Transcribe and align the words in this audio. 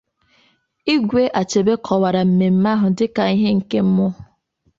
Igwe 0.95 1.23
Achebe 1.41 1.73
kọwara 1.85 2.21
mmemme 2.27 2.69
ahụ 2.75 2.87
dịka 2.97 3.23
ihe 3.35 3.49
nke 3.57 3.79
mmụọ 3.85 4.09